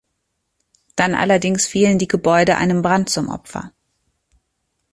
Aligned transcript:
Dann 0.95 1.13
allerdings 1.13 1.67
fielen 1.67 1.99
die 1.99 2.07
Gebäude 2.07 2.57
einem 2.57 2.81
Brand 2.81 3.11
zum 3.11 3.29
Opfer. 3.29 3.71